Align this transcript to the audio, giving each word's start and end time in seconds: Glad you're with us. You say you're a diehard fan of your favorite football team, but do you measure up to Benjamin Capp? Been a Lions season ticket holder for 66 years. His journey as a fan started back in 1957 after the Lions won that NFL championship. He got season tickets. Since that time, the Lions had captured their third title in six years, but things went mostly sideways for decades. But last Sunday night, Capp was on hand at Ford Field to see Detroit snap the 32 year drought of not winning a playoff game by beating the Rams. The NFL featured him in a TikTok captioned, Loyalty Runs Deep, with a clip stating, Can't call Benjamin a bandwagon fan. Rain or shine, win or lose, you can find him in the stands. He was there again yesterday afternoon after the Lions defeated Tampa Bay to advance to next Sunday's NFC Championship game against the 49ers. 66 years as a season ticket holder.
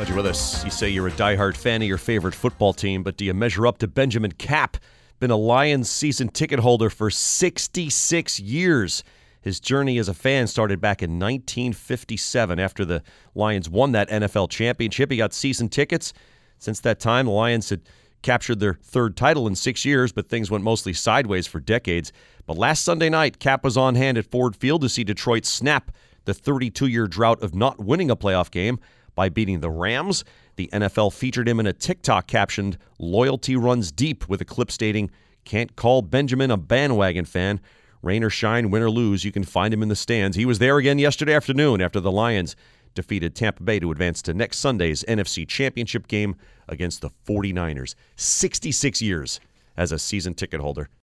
Glad 0.00 0.08
you're 0.08 0.16
with 0.16 0.28
us. 0.28 0.64
You 0.64 0.70
say 0.70 0.88
you're 0.88 1.08
a 1.08 1.12
diehard 1.12 1.58
fan 1.58 1.82
of 1.82 1.86
your 1.86 1.98
favorite 1.98 2.32
football 2.34 2.72
team, 2.72 3.02
but 3.02 3.18
do 3.18 3.24
you 3.26 3.34
measure 3.34 3.66
up 3.66 3.76
to 3.80 3.86
Benjamin 3.86 4.32
Capp? 4.32 4.78
Been 5.18 5.30
a 5.30 5.36
Lions 5.36 5.90
season 5.90 6.28
ticket 6.28 6.60
holder 6.60 6.88
for 6.88 7.10
66 7.10 8.40
years. 8.40 9.04
His 9.42 9.60
journey 9.60 9.98
as 9.98 10.08
a 10.08 10.14
fan 10.14 10.46
started 10.46 10.80
back 10.80 11.02
in 11.02 11.18
1957 11.18 12.58
after 12.58 12.86
the 12.86 13.02
Lions 13.34 13.68
won 13.68 13.92
that 13.92 14.08
NFL 14.08 14.48
championship. 14.48 15.10
He 15.10 15.18
got 15.18 15.34
season 15.34 15.68
tickets. 15.68 16.14
Since 16.56 16.80
that 16.80 16.98
time, 16.98 17.26
the 17.26 17.32
Lions 17.32 17.68
had 17.68 17.82
captured 18.22 18.58
their 18.58 18.78
third 18.80 19.18
title 19.18 19.46
in 19.46 19.54
six 19.54 19.84
years, 19.84 20.12
but 20.12 20.30
things 20.30 20.50
went 20.50 20.64
mostly 20.64 20.94
sideways 20.94 21.46
for 21.46 21.60
decades. 21.60 22.10
But 22.46 22.56
last 22.56 22.86
Sunday 22.86 23.10
night, 23.10 23.38
Capp 23.38 23.62
was 23.62 23.76
on 23.76 23.96
hand 23.96 24.16
at 24.16 24.30
Ford 24.30 24.56
Field 24.56 24.80
to 24.80 24.88
see 24.88 25.04
Detroit 25.04 25.44
snap 25.44 25.90
the 26.24 26.32
32 26.32 26.86
year 26.86 27.06
drought 27.06 27.42
of 27.42 27.54
not 27.54 27.78
winning 27.78 28.10
a 28.10 28.16
playoff 28.16 28.50
game 28.50 28.80
by 29.20 29.28
beating 29.28 29.60
the 29.60 29.68
Rams. 29.68 30.24
The 30.56 30.70
NFL 30.72 31.12
featured 31.12 31.46
him 31.46 31.60
in 31.60 31.66
a 31.66 31.74
TikTok 31.74 32.26
captioned, 32.26 32.78
Loyalty 32.98 33.54
Runs 33.54 33.92
Deep, 33.92 34.26
with 34.30 34.40
a 34.40 34.46
clip 34.46 34.70
stating, 34.70 35.10
Can't 35.44 35.76
call 35.76 36.00
Benjamin 36.00 36.50
a 36.50 36.56
bandwagon 36.56 37.26
fan. 37.26 37.60
Rain 38.00 38.24
or 38.24 38.30
shine, 38.30 38.70
win 38.70 38.80
or 38.82 38.88
lose, 38.88 39.22
you 39.22 39.30
can 39.30 39.44
find 39.44 39.74
him 39.74 39.82
in 39.82 39.90
the 39.90 39.94
stands. 39.94 40.38
He 40.38 40.46
was 40.46 40.58
there 40.58 40.78
again 40.78 40.98
yesterday 40.98 41.34
afternoon 41.34 41.82
after 41.82 42.00
the 42.00 42.10
Lions 42.10 42.56
defeated 42.94 43.34
Tampa 43.34 43.62
Bay 43.62 43.78
to 43.78 43.90
advance 43.90 44.22
to 44.22 44.32
next 44.32 44.56
Sunday's 44.56 45.04
NFC 45.04 45.46
Championship 45.46 46.08
game 46.08 46.34
against 46.66 47.02
the 47.02 47.10
49ers. 47.26 47.94
66 48.16 49.02
years 49.02 49.38
as 49.76 49.92
a 49.92 49.98
season 49.98 50.32
ticket 50.32 50.62
holder. 50.62 50.88